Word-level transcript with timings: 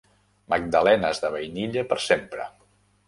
Magdalenes 0.53 1.21
de 1.25 1.31
vainilla 1.35 1.85
per 1.93 1.99
sempre. 2.11 2.53